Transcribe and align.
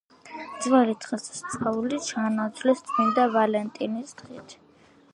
ძველი 0.65 0.95
დღესასწაული 1.03 2.01
ჩაანაცვლეს 2.07 2.83
წმინდა 2.91 3.29
ვალენტინის 3.39 4.21
დღით. 4.25 4.61